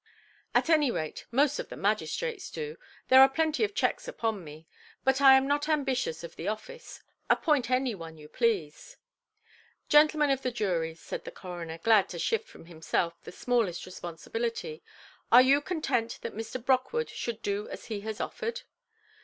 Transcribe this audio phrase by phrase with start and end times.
[0.55, 2.77] "At any rate, most of the magistrates do.
[3.09, 4.65] There are plenty of checks upon me.
[5.03, 7.03] But I am not ambitious of the office.
[7.29, 8.97] Appoint any one you please".
[9.89, 14.81] "Gentlemen of the jury", said the coroner, glad to shift from himself the smallest responsibility,
[15.31, 16.57] "are you content that Mr.
[16.65, 18.63] Brockwood should do as he has offered"?